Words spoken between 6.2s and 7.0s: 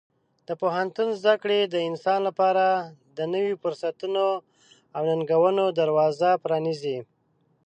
پرانیزي.